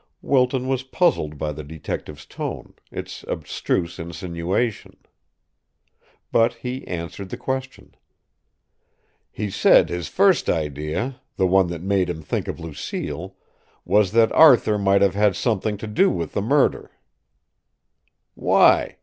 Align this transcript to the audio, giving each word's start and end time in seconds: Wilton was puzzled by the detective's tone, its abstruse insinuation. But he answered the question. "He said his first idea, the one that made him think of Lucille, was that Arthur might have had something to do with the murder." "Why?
Wilton 0.23 0.67
was 0.67 0.81
puzzled 0.81 1.37
by 1.37 1.51
the 1.51 1.63
detective's 1.63 2.25
tone, 2.25 2.73
its 2.89 3.21
abstruse 3.27 3.99
insinuation. 3.99 4.97
But 6.31 6.55
he 6.55 6.87
answered 6.87 7.29
the 7.29 7.37
question. 7.37 7.93
"He 9.29 9.51
said 9.51 9.89
his 9.89 10.07
first 10.07 10.49
idea, 10.49 11.21
the 11.35 11.45
one 11.45 11.67
that 11.67 11.83
made 11.83 12.09
him 12.09 12.23
think 12.23 12.47
of 12.47 12.59
Lucille, 12.59 13.35
was 13.85 14.11
that 14.13 14.31
Arthur 14.31 14.79
might 14.79 15.03
have 15.03 15.13
had 15.13 15.35
something 15.35 15.77
to 15.77 15.85
do 15.85 16.09
with 16.09 16.33
the 16.33 16.41
murder." 16.41 16.89
"Why? 18.33 18.97